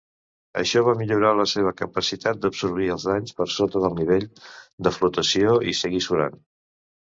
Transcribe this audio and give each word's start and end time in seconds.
Això 0.61 0.81
va 0.87 0.95
millorar 1.01 1.33
la 1.39 1.45
seva 1.51 1.73
capacitat 1.81 2.41
d'absorbir 2.47 2.89
els 2.95 3.07
danys 3.11 3.37
per 3.43 3.49
sota 3.59 3.85
del 3.87 4.01
nivell 4.03 4.27
de 4.89 4.97
flotació 4.99 5.57
i 5.75 5.81
seguir 5.85 6.05
surant. 6.11 6.45